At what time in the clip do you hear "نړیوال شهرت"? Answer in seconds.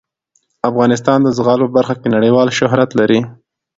2.15-2.89